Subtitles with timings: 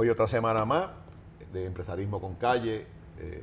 [0.00, 0.90] Hoy otra semana más
[1.52, 2.86] de Empresarismo con Calle.
[3.18, 3.42] Eh,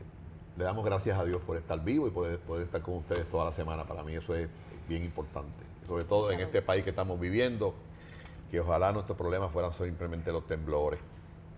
[0.55, 3.43] le damos gracias a Dios por estar vivo y poder, poder estar con ustedes toda
[3.43, 3.83] la semana.
[3.83, 4.47] Para mí eso es
[4.87, 5.65] bien importante.
[5.85, 7.73] Sobre todo en este país que estamos viviendo,
[8.49, 11.01] que ojalá nuestros problemas fueran simplemente los temblores.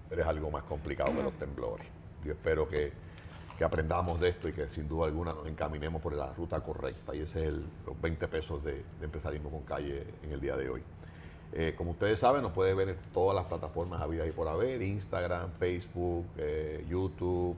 [0.10, 1.85] Pero es algo más complicado que los temblores.
[2.25, 2.91] Yo espero que,
[3.55, 7.13] que aprendamos de esto y que sin duda alguna nos encaminemos por la ruta correcta.
[7.13, 10.57] Y ese es el, los 20 pesos de, de empresarismo con calle en el día
[10.57, 10.81] de hoy.
[11.53, 14.81] Eh, como ustedes saben, nos puede ver en todas las plataformas habidas y por haber,
[14.81, 17.55] Instagram, Facebook, eh, YouTube,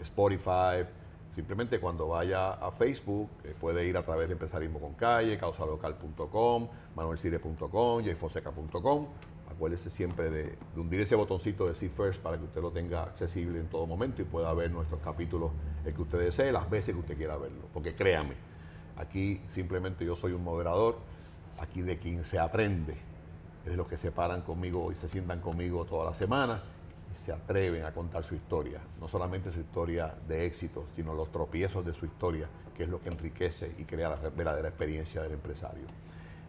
[0.00, 0.86] Spotify.
[1.34, 6.68] Simplemente cuando vaya a Facebook eh, puede ir a través de Empresarismo con Calle, causalocal.com,
[6.94, 9.06] manuelcire.com, jfoseca.com.
[9.50, 13.02] Acuérdese siempre de, de hundir ese botoncito de See First para que usted lo tenga
[13.02, 15.52] accesible en todo momento y pueda ver nuestros capítulos
[15.84, 17.62] el que usted desee, las veces que usted quiera verlo.
[17.72, 18.34] Porque créame,
[18.96, 20.98] aquí simplemente yo soy un moderador,
[21.60, 23.11] aquí de quien se aprende
[23.64, 26.62] es de los que se paran conmigo y se sientan conmigo toda la semana
[27.12, 28.80] y se atreven a contar su historia.
[29.00, 33.00] No solamente su historia de éxito, sino los tropiezos de su historia, que es lo
[33.00, 35.84] que enriquece y crea la verdadera experiencia del empresario.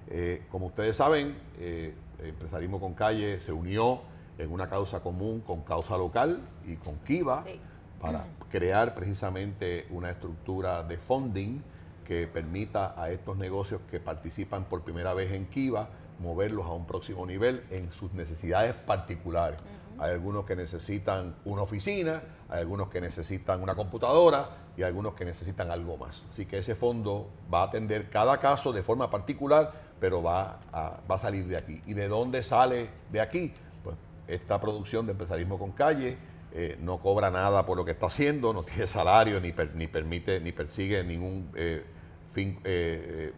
[0.07, 4.01] Eh, como ustedes saben, eh, Empresarismo con Calle se unió
[4.37, 7.59] en una causa común con Causa Local y con Kiva Sí.
[8.01, 11.61] para crear precisamente una estructura de funding
[12.05, 16.85] que permita a estos negocios que participan por primera vez en Kiva moverlos a un
[16.85, 19.59] próximo nivel en sus necesidades particulares.
[19.99, 25.23] Hay algunos que necesitan una oficina, hay algunos que necesitan una computadora y algunos que
[25.23, 26.25] necesitan algo más.
[26.31, 30.99] Así que ese fondo va a atender cada caso de forma particular, pero va a,
[31.09, 31.81] va a salir de aquí.
[31.85, 33.53] ¿Y de dónde sale de aquí?
[33.83, 33.95] Pues
[34.27, 36.17] esta producción de Empresarismo con Calle
[36.51, 39.87] eh, no cobra nada por lo que está haciendo, no tiene salario, ni, per- ni
[39.87, 41.83] permite, ni persigue ningún eh,
[42.31, 43.31] fin eh,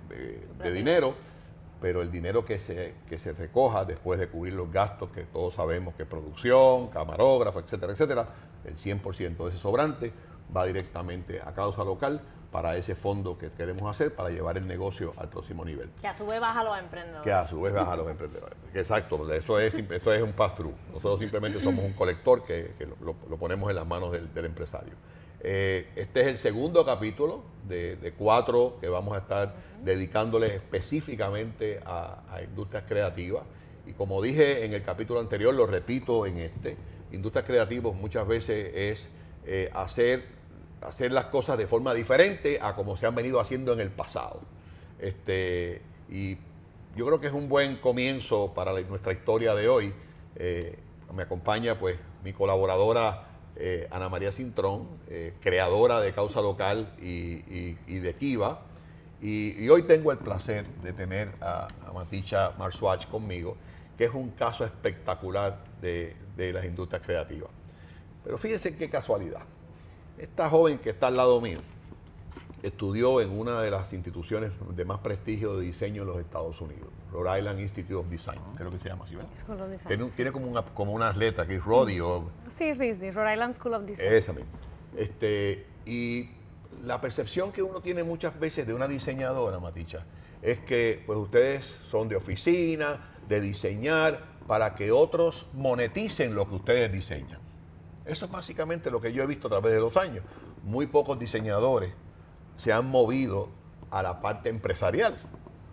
[0.57, 1.13] de dinero,
[1.81, 5.53] pero el dinero que se, que se recoja después de cubrir los gastos que todos
[5.55, 8.27] sabemos que producción, camarógrafo, etcétera, etcétera,
[8.63, 10.11] el 100% de ese sobrante
[10.55, 15.11] va directamente a causa local para ese fondo que queremos hacer para llevar el negocio
[15.17, 17.23] al próximo nivel Que a su vez baja a los emprendedores.
[17.23, 18.57] que a su vez baja a los emprendedores.
[18.73, 20.73] Exacto, eso es, esto es un pass-through.
[20.93, 24.33] Nosotros simplemente somos un colector que, que lo, lo- lo ponemos en las manos del,
[24.33, 24.93] del empresario.
[25.47, 32.39] Eh, este es el segundo capítulo de, cuatro que vamos a estar dedicándoles específicamente a,
[32.43, 33.43] industrias creativas.
[33.85, 36.75] Y como dije en el capítulo anterior, lo repito en este,
[37.11, 39.07] industrias creativas muchas veces es
[39.45, 40.23] eh, hacer,
[40.81, 44.41] hacer las cosas de forma diferente a como se han venido haciendo en el pasado.
[44.97, 45.79] Este,
[46.09, 46.39] y
[46.95, 49.93] yo creo que es un buen comienzo para nuestra historia de hoy.
[50.37, 50.75] Eh,
[51.13, 57.73] me acompaña pues mi colaboradora eh, Ana María Cintrón, eh, creadora de Causa Local y,
[57.99, 58.61] de Kiva.
[59.21, 63.57] Y, hoy tengo el placer de tener a, a Maticha Marswatch conmigo,
[63.97, 67.49] que es un caso espectacular de, de las industrias creativas.
[68.23, 69.41] Pero fíjense qué casualidad.
[70.17, 71.59] Esta joven que está al lado mío
[72.63, 76.89] estudió en una de las instituciones de más prestigio de diseño en los Estados Unidos,
[77.15, 79.31] Rhode Island Institute of Design, creo que se llama así, ¿verdad?
[79.35, 80.15] School of Design, Tiene, un- sí.
[80.17, 83.73] tiene como, una, como una atleta que es Roddy o Sí, RISD, Rhode Island School
[83.73, 84.13] of Design.
[84.13, 84.51] esa misma.
[84.97, 86.29] Este, y
[86.83, 90.05] la percepción que uno tiene muchas veces de una diseñadora, Maticha,
[90.41, 96.55] es que pues ustedes son de oficina, de diseñar para que otros moneticen lo que
[96.55, 97.39] ustedes diseñan.
[98.05, 100.23] Eso es básicamente lo que yo he visto a través de los años.
[100.63, 101.91] Muy pocos diseñadores
[102.55, 103.49] se han movido
[103.89, 105.17] a la parte empresarial.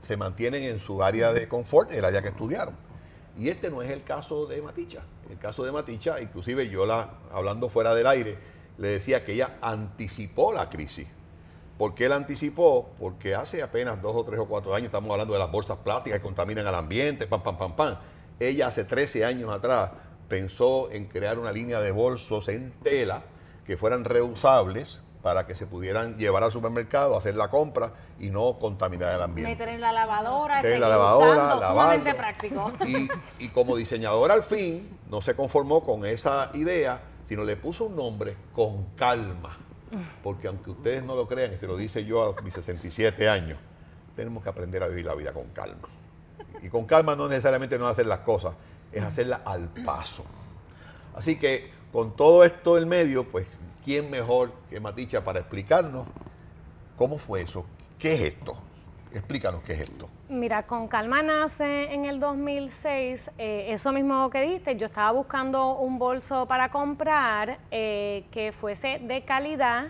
[0.03, 2.75] Se mantienen en su área de confort, el área que estudiaron.
[3.39, 5.03] Y este no es el caso de Maticha.
[5.31, 8.37] El caso de Maticha, inclusive yo la, hablando fuera del aire,
[8.79, 11.07] le decía que ella anticipó la crisis.
[11.79, 12.91] ¿Por qué la anticipó?
[12.99, 16.19] Porque hace apenas dos o tres o cuatro años estamos hablando de las bolsas plásticas
[16.19, 17.97] que contaminan al ambiente, pam, pam, pam, pam.
[18.39, 19.91] Ella hace 13 años atrás
[20.29, 23.23] pensó en crear una línea de bolsos en tela
[23.65, 28.59] que fueran reusables para que se pudieran llevar al supermercado, hacer la compra y no
[28.59, 32.19] contaminar el ambiente Meter en la lavadora, de seguir la lavadora, usando, sumamente lavarlo.
[32.19, 32.73] práctico.
[33.39, 37.85] Y, y como diseñador al fin, no se conformó con esa idea, sino le puso
[37.85, 39.59] un nombre con calma.
[40.23, 43.59] Porque aunque ustedes no lo crean, y se lo dice yo a mis 67 años,
[44.17, 45.89] tenemos que aprender a vivir la vida con calma.
[46.63, 48.55] Y con calma no necesariamente no hacer las cosas,
[48.91, 50.25] es hacerlas al paso.
[51.15, 53.49] Así que con todo esto en medio, pues,
[53.85, 56.07] ¿quién mejor que Maticha para explicarnos
[56.97, 57.67] cómo fue eso?
[57.99, 58.57] ¿Qué es esto?
[59.13, 60.09] Explícanos qué es esto.
[60.29, 65.77] Mira, con calma nace en el 2006, eh, eso mismo que diste, yo estaba buscando
[65.77, 69.89] un bolso para comprar eh, que fuese de calidad,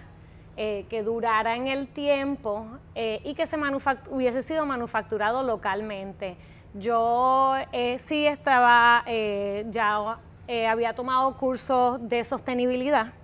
[0.56, 3.56] eh, que durara en el tiempo y que se
[4.10, 6.36] hubiese sido manufacturado localmente.
[6.74, 7.54] Yo
[7.98, 9.04] sí estaba
[9.70, 10.18] ya
[10.68, 13.14] había tomado cursos de sostenibilidad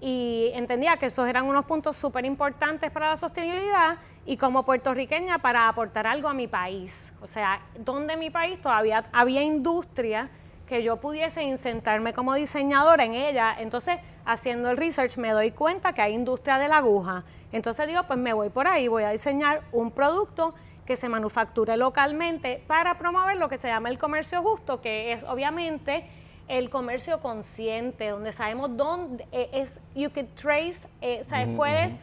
[0.00, 5.38] Y entendía que esos eran unos puntos súper importantes para la sostenibilidad y como puertorriqueña
[5.38, 7.12] para aportar algo a mi país.
[7.20, 10.30] O sea, donde en mi país todavía había industria
[10.66, 13.56] que yo pudiese insertarme como diseñadora en ella.
[13.58, 17.24] Entonces, haciendo el research me doy cuenta que hay industria de la aguja.
[17.50, 20.54] Entonces digo, pues me voy por ahí, voy a diseñar un producto
[20.86, 25.24] que se manufacture localmente para promover lo que se llama el comercio justo, que es
[25.24, 26.08] obviamente
[26.48, 31.94] el comercio consciente, donde sabemos dónde eh, es, you could trace, eh, sabes, puedes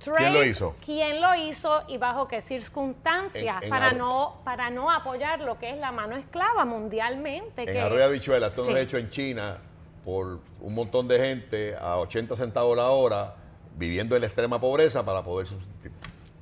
[0.00, 0.74] trace ¿Quién lo hizo?
[0.84, 3.98] quién lo hizo y bajo qué circunstancias En- en para Arroyo.
[4.04, 7.62] no para no apoyar lo que es la mano esclava mundialmente.
[7.62, 8.72] En que- Arroyo Habichuela, esto Sí.
[8.72, 9.58] es hecho en China
[10.04, 13.36] por un montón de gente a 80 centavos la hora,
[13.76, 15.92] viviendo en la extrema pobreza para poder subsistir.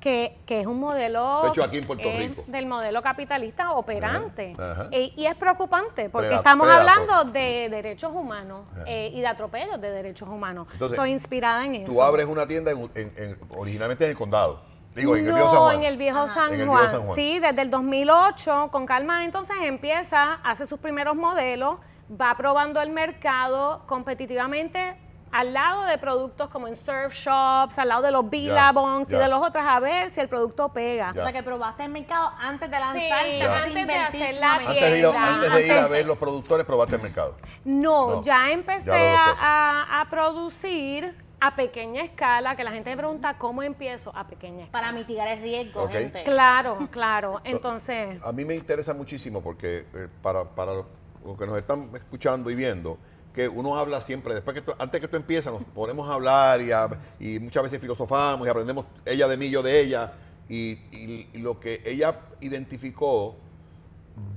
[0.00, 2.44] Que, que es un modelo Fue hecho aquí en Puerto eh, Rico.
[2.46, 4.54] del modelo capitalista operante.
[4.58, 4.88] Ajá, ajá.
[4.90, 6.88] Eh, y es preocupante porque Preda- estamos predator.
[6.90, 10.66] hablando de derechos humanos eh, y de atropellos de derechos humanos.
[10.72, 11.92] Entonces, Soy inspirada en eso.
[11.92, 14.62] Tú abres una tienda en- en- en- originalmente en el condado.
[14.94, 15.76] Digo, en el no, Viejo San Juan.
[15.76, 16.28] en el viejo el.
[16.30, 17.14] San Juan.
[17.14, 21.76] Sí, desde el 2008, con calma, entonces empieza, hace sus primeros modelos,
[22.10, 24.96] va probando el mercado competitivamente
[25.32, 29.28] al lado de productos como en surf shops, al lado de los Billabongs y de
[29.28, 31.12] los otros, a ver si el producto pega.
[31.14, 31.20] Ya.
[31.20, 34.54] O sea, que probaste el mercado antes de lanzarte, Sí, antes de hacer la.
[34.54, 37.02] Antes de ir, a, tienda, antes de, ir a antes- ver los productores, probaste el
[37.02, 37.36] mercado.
[37.64, 43.62] No, No, ya empecé a, producir a pequeña escala, que la gente me pregunta cómo
[43.62, 44.72] empiezo a pequeña escala.
[44.72, 46.22] Para mitigar el riesgo, gente.
[46.24, 47.40] Claro, claro.
[47.44, 52.50] Entonces, A mí me interesa muchísimo porque eh, para, para los que nos están escuchando
[52.50, 52.98] y viendo,
[53.34, 56.60] que uno habla siempre, después que tú- antes que tú empiezas, nos ponemos a hablar
[56.60, 56.88] y, a-
[57.18, 60.12] y muchas veces filosofamos y aprendemos ella de mí, yo de ella,
[60.48, 63.36] y, y- y lo que ella identificó,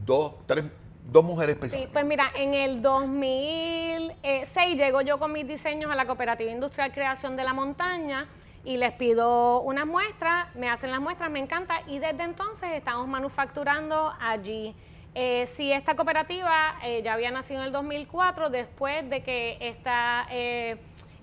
[0.06, 0.66] dos, tres,
[1.12, 1.92] dos mujeres sí, precisamente.
[1.94, 7.36] pues mira, en el 2006 llego yo con mis diseños a la Cooperativa Industrial Creación
[7.36, 8.28] de la Montaña
[8.64, 13.08] y les pido unas muestras, me hacen las muestras, me encanta y desde entonces estamos
[13.08, 14.76] manufacturando allí.
[15.16, 20.26] Eh, sí, esta cooperativa eh, ya había nacido en el 2004 después de que esta
[20.32, 20.78] eh,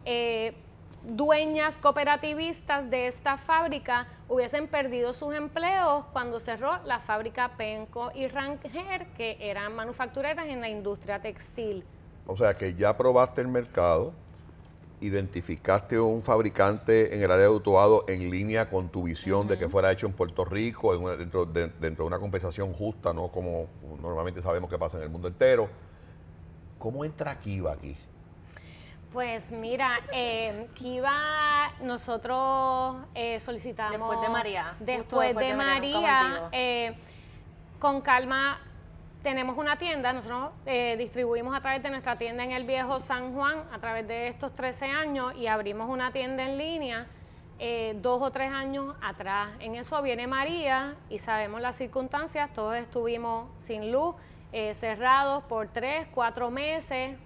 [0.04, 0.54] eh,
[1.02, 8.28] dueñas cooperativistas de esta fábrica hubiesen perdido sus empleos cuando cerró la fábrica Penco y
[8.28, 11.84] Ranger, que eran manufactureras en la industria textil.
[12.26, 14.12] O sea que ya probaste el mercado,
[15.00, 19.68] identificaste un fabricante en el área de Utuado en línea con tu visión de que
[19.68, 23.28] fuera hecho en Puerto Rico, en una- dentro, de, dentro de una compensación justa, no
[23.28, 23.66] como
[24.02, 25.68] normalmente sabemos que pasa en el mundo entero.
[26.78, 27.96] ¿Cómo entra Kiva aquí?
[29.12, 33.98] Pues mira, eh, Kiva, nosotros eh, solicitamos...
[33.98, 36.94] Después de María, Después, después de de María, eh,
[37.80, 38.60] con calma,
[39.22, 43.34] tenemos una tienda, nosotros eh, distribuimos a través de nuestra tienda en el viejo San
[43.34, 47.06] Juan a través de estos 13 años y abrimos una tienda en línea
[47.58, 49.50] eh, dos o tres años atrás.
[49.60, 54.14] En eso viene María y sabemos las circunstancias, todos estuvimos sin luz,
[54.52, 57.18] eh, cerrados por tres, cuatro meses,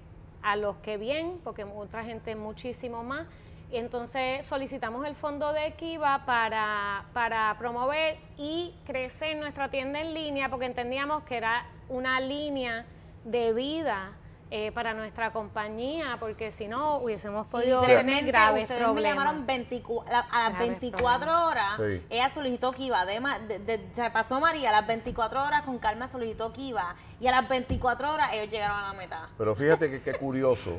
[0.43, 3.26] a los que bien, porque otra gente muchísimo más.
[3.70, 10.14] Y entonces solicitamos el fondo de Kiva para, para promover y crecer nuestra tienda en
[10.14, 12.86] línea, porque entendíamos que era una línea
[13.25, 14.12] de vida
[14.50, 19.17] eh, para nuestra compañía, porque si no hubiésemos podido tener graves ustedes me problemas.
[19.19, 21.76] llamaron 24, la- a las Graves 24 horas.
[21.79, 22.03] Sí.
[22.10, 23.05] Ella solicitó Kiva.
[23.05, 26.94] De, ma- de- de- se pasó María a las 24 horas con calma solicitó Kiva.
[27.20, 29.29] Y a las 24 horas ellos llegaron a la meta.
[29.36, 30.79] Pero fíjate que qué curioso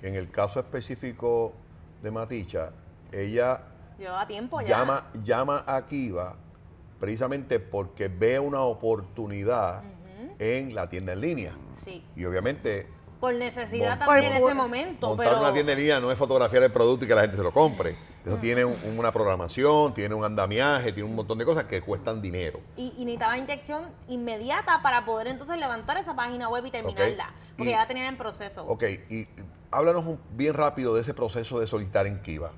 [0.00, 1.54] que en el caso específico
[2.02, 2.70] de Maticha,
[3.12, 3.62] ella
[3.98, 4.68] Llevaba tiempo ya.
[4.68, 6.34] llama, llama a Kiva
[7.00, 9.82] precisamente porque ve una oportunidad
[10.38, 11.52] en la tienda en línea.
[11.72, 12.04] Sí.
[12.16, 12.86] Y obviamente
[13.20, 15.08] Por necesidad también en ese momento.
[15.08, 17.36] montar pero una tienda en línea no es fotografiar el producto y que la gente
[17.36, 17.96] se lo compre.
[18.24, 22.20] Eso tiene un- una programación, tiene un andamiaje, tiene un montón de cosas que cuestan
[22.20, 22.60] dinero.
[22.76, 27.32] y, y necesitaba inyección inmediata para poder entonces levantar esa página web y terminarla.
[27.56, 28.64] Porque Y- ya la tenían en proceso.
[28.66, 29.28] Ok, y
[29.70, 32.52] háblanos un- bien rápido de ese proceso de solicitar en Kiva.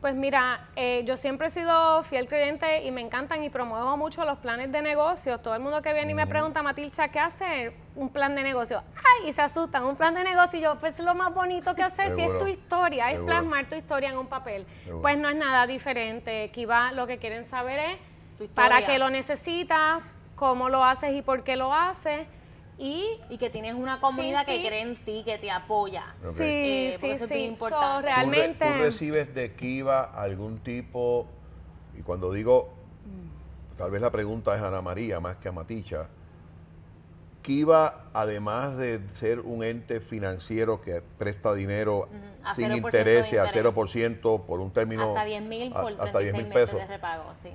[0.00, 4.24] Pues mira, eh, yo siempre he sido fiel creyente y me encantan y promuevo mucho
[4.24, 5.42] los planes de negocios.
[5.42, 7.72] Todo el mundo que viene y me pregunta, Matilcha, ¿qué hacer?
[7.96, 8.84] Un plan de negocio.
[8.94, 10.60] Ay, y se asustan, un plan de negocio.
[10.60, 13.68] Y yo, pues es lo más bonito que hacer si es tu historia, es plasmar
[13.68, 14.66] tu historia en un papel.
[15.02, 16.48] Pues no es nada diferente.
[16.52, 17.80] Kiva lo que quieren saber
[18.38, 20.04] es para qué lo necesitas,
[20.36, 22.28] cómo lo haces y por qué lo haces.
[22.78, 26.14] Y Y que tienes una comunidad Sí, que cree en ti, que te apoya.
[26.22, 27.34] Sí, Eh, sí, eso es sí.
[27.34, 27.96] So, importante.
[27.96, 28.66] ¿Tú re- realmente...
[28.66, 31.26] ¿Tú, recibes de Kiva algún tipo,
[31.98, 32.70] y cuando digo,
[33.76, 36.08] tal vez la pregunta es a Ana María más que a Maticha,
[37.42, 42.08] Kiva, además de ser un ente financiero que presta dinero
[42.44, 43.64] A sin 0% de interés a interés.
[43.64, 46.80] 0% por un término Hasta 10 mil por a- hasta 10 36 mil meses pesos,
[46.80, 47.50] de repago, sí.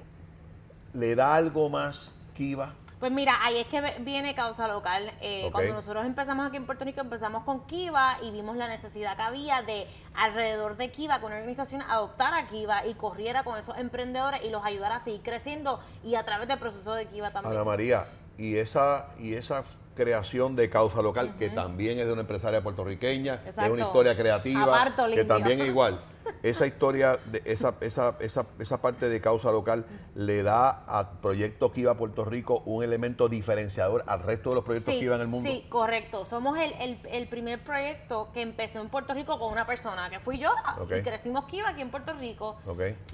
[0.93, 2.73] ¿le da algo más Kiva?
[3.03, 5.11] Pues mira, ahí es que viene causa local.
[5.19, 5.49] Eh.
[5.51, 9.23] Cuando nosotros empezamos aquí en Puerto Rico, empezamos con Kiva y vimos la necesidad que
[9.23, 14.39] había de alrededor de Kiva, que una organización adoptara Kiva y corriera con esos emprendedores
[14.45, 17.53] y los ayudara a seguir creciendo y a través del proceso de Kiva también.
[17.53, 18.05] Ana María,
[18.37, 23.43] y esa, y esa creación de causa local, que también es de una empresaria puertorriqueña,
[23.43, 23.73] que es Exacto.
[23.73, 25.99] una historia creativa, que también es igual.
[26.43, 31.71] Esa historia, de esa, esa, esa, esa parte de causa local le da a Proyecto
[31.71, 35.27] Kiva Puerto Rico un elemento diferenciador al resto de los proyectos Sí, Kiva en el
[35.29, 35.49] mundo.
[35.49, 36.25] Sí, correcto.
[36.25, 40.19] Somos el, el- el primer proyecto que empezó en Puerto Rico con una persona, que
[40.19, 40.91] fui yo, Ok.
[40.99, 42.57] y crecimos Kiva aquí en Puerto Rico.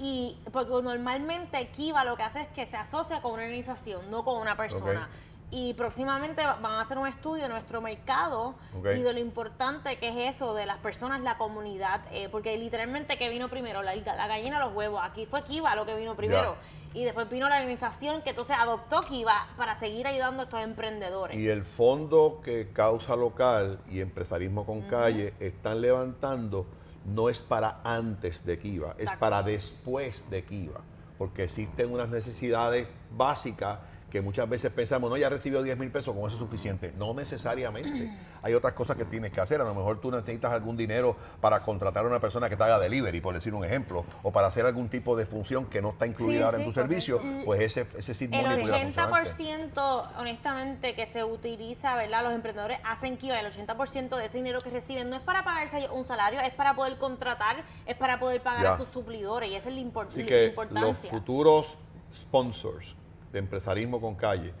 [0.00, 4.24] Y porque normalmente Kiva lo que hace es que se asocia con una organización, no
[4.24, 5.08] con una persona.
[5.52, 8.54] Y próximamente van a hacer un estudio de nuestro mercado
[8.94, 13.18] y de lo importante que es eso, de las personas, la comunidad, eh, porque literalmente
[13.18, 16.56] que vino primero, la, la gallina los huevos, aquí fue Kiva lo que vino primero.
[16.92, 21.36] Y después vino la organización que entonces adoptó Kiva para seguir ayudando a estos emprendedores.
[21.36, 26.66] Y el fondo que Causa Local y Empresarismo con Calle están levantando
[27.04, 30.80] no es para antes de Kiva, es para después de Kiva,
[31.18, 33.78] porque existen unas necesidades básicas
[34.10, 36.92] que muchas veces pensamos, no, ya recibió 10 mil pesos, con eso es suficiente.
[36.98, 38.10] No necesariamente.
[38.42, 39.60] Hay otras cosas que tienes que hacer.
[39.60, 42.78] A lo mejor tú necesitas algún dinero para contratar a una persona que te haga
[42.78, 46.06] delivery, por decir un ejemplo, o para hacer algún tipo de función que no está
[46.06, 49.30] incluida Sí, ahora sí, en tu servicio, pues ese, ese money El pudiera funcionarte.
[49.74, 52.22] 80%, honestamente, que se utiliza, ¿verdad?
[52.24, 55.88] Los emprendedores hacen Kiva, el 80% de ese dinero que reciben no es para pagarse
[55.90, 58.72] un salario, es para poder contratar, es para poder pagar Ya.
[58.72, 61.10] a sus suplidores y esa es la, impor- Así la que los importancia.
[61.10, 61.76] futuros
[62.16, 62.94] sponsors
[63.32, 64.52] de empresarismo con calle,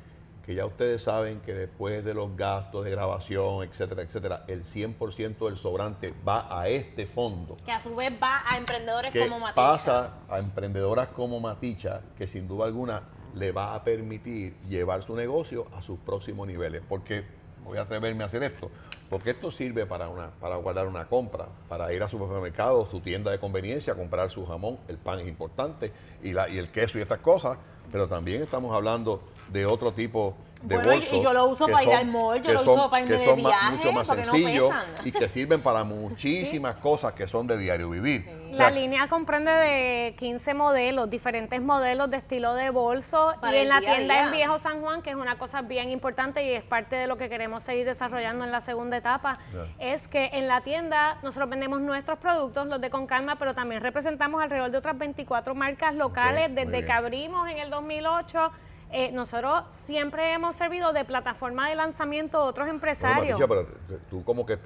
[0.44, 5.38] que ya ustedes saben que después de los gastos de grabación, etcétera, etcétera, el 100%
[5.46, 7.56] del sobrante va a este fondo.
[7.64, 9.54] que a su vez va a emprendedores que como Maticha.
[9.54, 13.02] pasa a emprendedoras como Maticha, que sin duda alguna
[13.34, 16.82] le va a permitir llevar su negocio a sus próximos niveles.
[16.88, 17.24] Porque
[17.64, 18.70] voy a atreverme a hacer esto,
[19.08, 23.00] porque esto sirve para, una, para guardar una compra, para ir a su supermercado, su
[23.00, 26.98] tienda de conveniencia, comprar su jamón, el pan es importante, y, la, y el queso
[26.98, 27.58] y estas cosas,
[27.90, 31.22] pero también estamos hablando de otro tipo de Bueno, y- y bolsos.
[31.22, 33.20] yo lo uso que para ir al mall, yo lo son- uso para irme que
[33.22, 35.06] de son más- viaje, mucho más no sencillos pesan.
[35.06, 38.39] y que sirven para muchísimas cosas que son de diario vivir.
[38.50, 43.68] La sea, línea comprende de 15 modelos, diferentes modelos de estilo de bolso y en
[43.68, 46.96] la tienda en Viejo San Juan, que es una cosa bien importante y es parte
[46.96, 49.38] de lo que queremos seguir desarrollando en la segunda etapa,
[49.78, 53.82] es que en la tienda nosotros vendemos nuestros productos, los de Con Calma, pero también
[53.82, 58.50] representamos alrededor de otras 24 marcas locales desde que abrimos en el 2008.
[58.92, 63.40] Eh, nosotros siempre hemos servido de plataforma de lanzamiento a otros Bueno, empresarios.
[63.40, 63.48] Patricia,
[63.88, 64.56] pero tú como que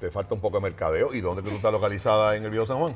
[0.00, 1.12] te falta un poco de mercadeo.
[1.14, 2.94] ¿Y dónde que tú estás localizada en el Viejo San Juan?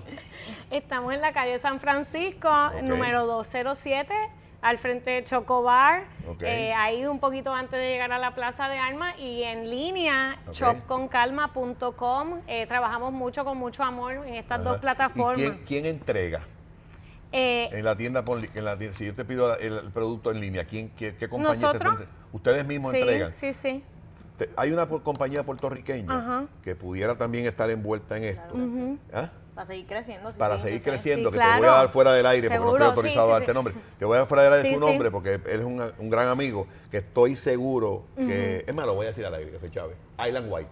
[0.71, 2.83] Estamos en la calle San Francisco, Ok.
[2.83, 4.13] número 207,
[4.61, 6.43] al frente de Chocobar, Ok.
[6.43, 10.39] eh, ahí un poquito antes de llegar a la Plaza de Armas y en línea,
[10.49, 10.55] Ok.
[10.55, 12.41] shopconcalma.com.
[12.47, 14.69] Eh, trabajamos mucho con mucho amor en estas Ajá.
[14.71, 15.39] dos plataformas.
[15.39, 16.41] ¿Y quién, quién entrega
[17.33, 18.25] Eh, en la tienda?
[18.55, 21.29] en la tienda- si yo te pido el, el producto en línea, ¿quién, qué, qué
[21.29, 21.99] compañía ¿Nosotros?
[22.01, 23.33] te Ustedes mismos sí, entregan.
[23.33, 23.85] sí, sí.
[24.39, 26.47] Te- hay una compañía puertorriqueña Ajá.
[26.63, 28.55] que pudiera también estar envuelta en esto.
[29.13, 29.31] ¿Ah?
[29.55, 30.31] Para seguir creciendo.
[30.33, 32.47] sí, para sí, seguir sí, creciendo, Sí, que te voy a dar fuera del aire
[32.49, 33.55] porque no Seguro, estoy autorizado sí, a darte sí.
[33.55, 33.75] nombre.
[33.99, 34.87] Te voy a dar fuera del aire Sí, su sí.
[34.87, 38.65] nombre porque él es un, un gran amigo que estoy seguro que.
[38.67, 39.97] Es más, lo voy a decir al aire, que soy Chávez.
[40.25, 40.71] Island White.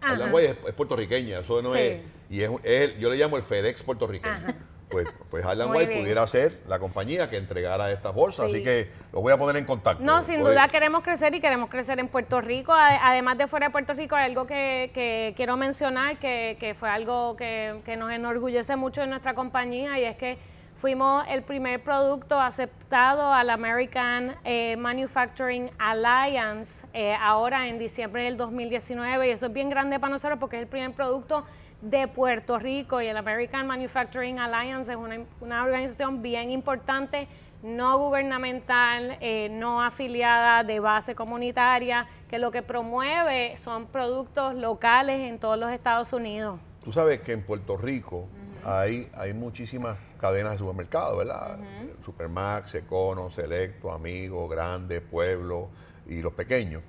[0.00, 0.14] Ajá.
[0.14, 1.78] Island White es, es puertorriqueña, eso no Sí.
[1.80, 2.04] es.
[2.30, 4.34] Y es, un- es yo le llamo el FedEx puertorriqueño.
[4.34, 4.54] Ajá.
[4.90, 6.00] Pues, pues Muy White bien.
[6.02, 8.52] pudiera ser la compañía que entregara estas bolsas, Sí.
[8.56, 10.02] así que lo voy a poner en contacto.
[10.02, 12.72] No, sin duda queremos crecer y queremos crecer en Puerto Rico.
[12.72, 16.74] Ade- Además de fuera de Puerto Rico, hay algo que, que quiero mencionar que, que
[16.74, 20.38] fue algo que, que nos enorgullece mucho en nuestra compañía y es que
[20.80, 28.36] fuimos el primer producto aceptado al American eh, Manufacturing Alliance eh, ahora en diciembre del
[28.36, 31.44] 2019 y eso es bien grande para nosotros porque es el primer producto
[31.80, 37.28] de Puerto Rico y el American Manufacturing Alliance es una, una organización bien importante,
[37.62, 45.20] no gubernamental, eh, no afiliada de base comunitaria, que lo que promueve son productos locales
[45.20, 46.60] en todos los Estados Unidos.
[46.84, 48.28] Tú sabes que en Puerto Rico
[48.64, 51.58] hay, hay muchísimas cadenas de supermercados, ¿verdad?
[52.04, 55.68] Supermax, Econo, Selecto, Amigo, Grande, Pueblo
[56.06, 56.82] y los pequeños.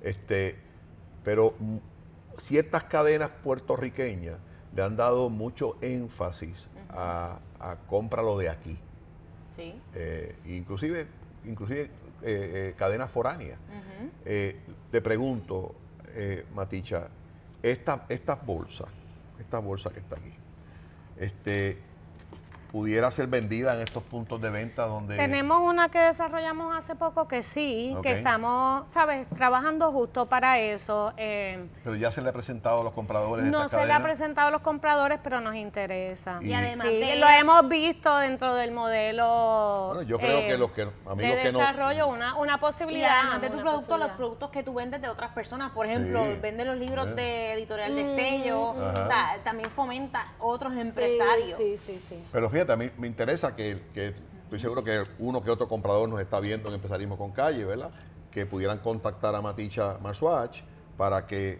[0.00, 0.56] Este,
[1.24, 1.54] pero
[2.38, 4.36] ciertas cadenas puertorriqueñas
[4.74, 8.78] le han dado mucho énfasis a, a cómpralo de aquí.
[9.54, 9.74] Sí.
[9.94, 11.06] Eh, inclusive,
[11.44, 11.90] inclusive
[12.22, 13.58] eh, cadenas foráneas.
[14.24, 15.74] te pregunto,
[16.54, 17.08] Maticha,
[17.62, 18.88] esta, estas bolsas,
[19.38, 20.34] esta bolsa que está aquí,
[21.18, 21.78] este,
[22.76, 25.16] pudiera ser vendida en estos puntos de venta donde...
[25.16, 31.14] Tenemos una que desarrollamos hace poco que sí, que estamos, ¿sabes?, trabajando justo para eso.
[31.16, 33.46] Eh, pero ya se le ha presentado a los compradores.
[33.46, 36.38] No se le ha presentado a los compradores, pero nos interesa.
[36.42, 40.82] Y, además lo hemos visto dentro del modelo bueno, yo creo que eh, los que
[40.82, 43.08] amigos de desarrollo, una, una posibilidad.
[43.08, 46.26] Y además de tu producto, los productos que tú vendes de otras personas, por ejemplo,
[46.42, 51.56] vende los libros de Editorial Destello, o sea, también fomenta otros empresarios.
[51.56, 52.22] Sí, sí, sí.
[52.30, 56.20] Pero fíjate, a mí me interesa que, estoy seguro que uno que otro comprador nos
[56.20, 57.90] está viendo en Empresarismo con Calle, ¿verdad?
[58.30, 60.60] Que pudieran contactar a Maticha Marswatch
[60.96, 61.58] para que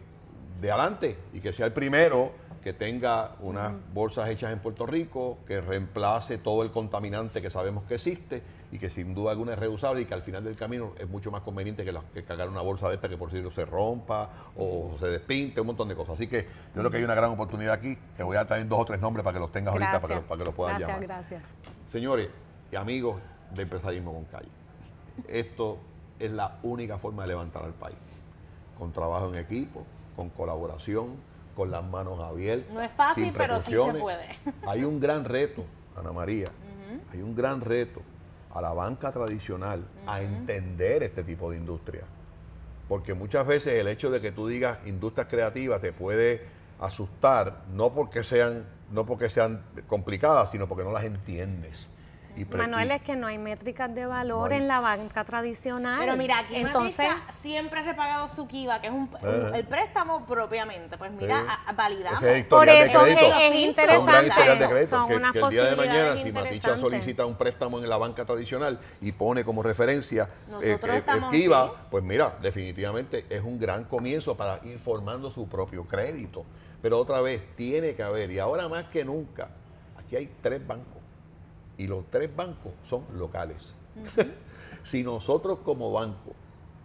[0.60, 2.32] de adelante y que sea el primero
[2.66, 7.84] que tenga unas bolsas hechas en Puerto Rico, que reemplace todo el contaminante que sabemos
[7.84, 8.42] que existe
[8.72, 11.30] y que sin duda alguna es reusable y que al final del camino es mucho
[11.30, 14.96] más conveniente que, que cargar una bolsa de esta que por si se rompa o
[14.98, 16.14] se despinte, un montón de cosas.
[16.14, 16.42] Así que
[16.74, 17.96] yo creo que hay una gran oportunidad aquí.
[18.16, 20.14] Te voy a traer dos o tres nombres para que los tengas ahorita, para que,
[20.16, 21.06] los, para que los puedas gracias, llamar.
[21.06, 21.42] Gracias,
[21.88, 22.30] Señores
[22.72, 23.20] y amigos
[23.54, 24.48] de Empresarismo con Calle,
[25.28, 25.78] esto
[26.18, 27.96] es la única forma de levantar al país.
[28.76, 31.14] Con trabajo en equipo, con colaboración,
[31.56, 32.72] con las manos abiertas.
[32.72, 34.38] No es fácil, pero sí se puede.
[34.68, 35.64] Hay un gran reto,
[35.96, 36.46] Ana María,
[37.12, 38.02] hay un gran reto
[38.52, 42.04] a la banca tradicional a entender este tipo de industria.
[42.88, 46.42] Porque muchas veces el hecho de que tú digas industrias creativas te puede
[46.78, 51.88] asustar, no porque sean, no porque sean complicadas, sino porque no las entiendes.
[52.44, 55.98] Manuel, es que no hay métricas de valor en la banca tradicional.
[56.00, 57.06] Pero mira, aquí Entonces,
[57.40, 59.08] siempre ha repagado su Kiva, que es un,
[59.54, 60.98] el préstamo propiamente.
[60.98, 62.20] Pues mira, validamos.
[62.48, 64.86] Por eso es, interesante.
[64.86, 68.24] Son, unas que, el día de mañana, si Maticha solicita un préstamo en la banca
[68.24, 70.28] tradicional y pone como referencia
[70.62, 75.48] eh, eh, el Kiva, pues mira, definitivamente es un gran comienzo para ir formando su
[75.48, 76.44] propio crédito.
[76.82, 79.48] Pero otra vez, tiene que haber, y ahora más que nunca,
[79.98, 81.05] aquí hay tres bancos
[81.78, 83.74] y los tres bancos son locales.
[84.84, 86.32] si nosotros como banco,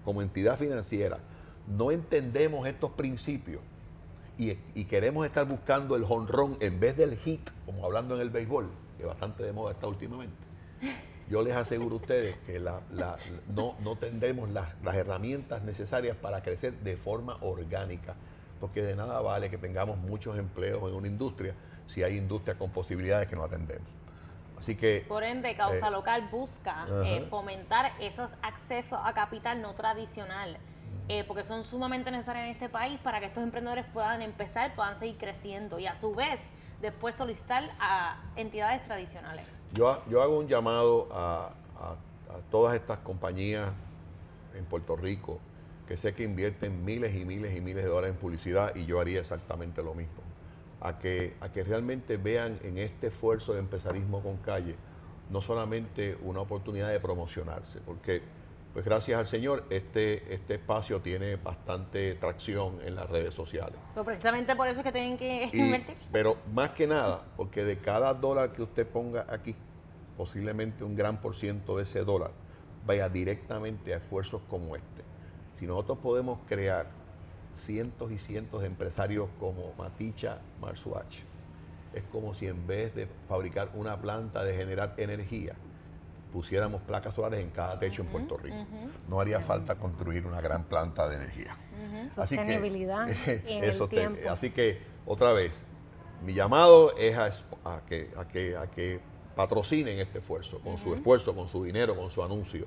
[0.04, 1.20] como entidad financiera,
[1.68, 3.62] no entendemos estos principios
[4.38, 8.70] y, queremos estar buscando el honrón en vez del hit, como hablando en el béisbol,
[8.98, 10.36] que bastante de moda está últimamente,
[11.30, 16.74] yo les aseguro a ustedes que no, no, tendremos las, las herramientas necesarias para crecer
[16.80, 18.16] de forma orgánica,
[18.60, 21.54] porque de nada vale que tengamos muchos empleos en una industria
[21.88, 24.01] si hay industria con posibilidades que no atendemos.
[25.08, 30.58] Por ende, Causa eh, Local busca eh, fomentar esos accesos a capital no tradicional,
[31.08, 34.98] eh, porque son sumamente necesarios en este país para que estos emprendedores puedan empezar, puedan
[35.00, 36.42] seguir creciendo y a su vez
[36.82, 39.46] después solicitar a entidades tradicionales.
[39.74, 41.96] Yo, yo hago un llamado a, a
[42.50, 43.70] todas estas compañías
[44.56, 45.40] en Puerto Rico
[45.88, 49.00] que sé que invierten miles y miles y miles de dólares en publicidad y yo
[49.02, 50.31] haría exactamente lo mismo
[50.82, 54.76] a que, a que realmente vean en este esfuerzo de empresarismo con calle
[55.30, 58.22] no solamente una oportunidad de promocionarse, porque
[58.74, 63.78] pues gracias al Señor este, este espacio tiene bastante tracción en las redes sociales.
[63.94, 65.96] Pero precisamente por eso es que tienen que invertir.
[66.12, 69.56] Pero más que nada, porque de cada dólar que usted ponga aquí,
[70.18, 72.32] posiblemente un gran por ciento de ese dólar
[72.86, 75.04] vaya directamente a esfuerzos como este.
[75.60, 76.88] Si nosotros podemos crear
[77.62, 81.20] cientos y cientos de empresarios como Maticha Marsuach.
[81.94, 85.56] Es como si en vez de fabricar una planta de generar energía,
[86.32, 88.66] pusiéramos placas solares en cada techo en Puerto Rico.
[89.10, 91.58] No haría falta construir una gran planta de energía.
[92.18, 95.52] Así Sostenibilidad que, Así que, otra vez,
[96.24, 99.02] mi llamado es a, que, a, que, a que
[99.36, 102.66] patrocinen este esfuerzo, con su esfuerzo, con su dinero, con su anuncio.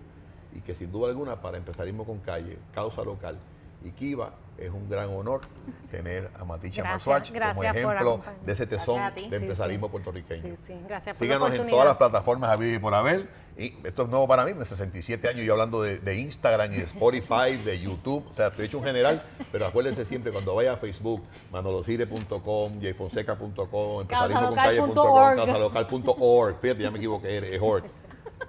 [0.54, 3.38] Y que sin duda alguna, para empezarismo con calle, causa local
[3.84, 5.42] y Kiva, es un gran honor
[5.90, 10.56] tener a Maticha Marsuach como ejemplo de ese tesón de empresarismo puertorriqueño.
[10.88, 13.44] Gracias por Síganos en todas las plataformas a y por haber.
[13.56, 16.84] Y esto es nuevo para mí, de 67 años yo hablando de, Instagram y de
[16.84, 20.72] Spotify, de YouTube, o sea, te he hecho un general, pero acuérdense siempre cuando vaya
[20.72, 27.84] a Facebook, manolocire.com, jfonseca.com, empresarismoconcalle.com, casalocal.org, fíjate, ya me equivoqué, es org,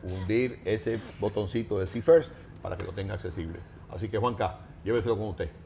[0.02, 2.32] hundir ese botoncito de See First
[2.64, 3.60] para que lo tenga accesible.
[3.92, 5.65] Así que Juanca, lléveselo con usted.